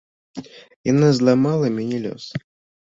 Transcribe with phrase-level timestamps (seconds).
[0.91, 2.25] Яна зламала мяне лёс.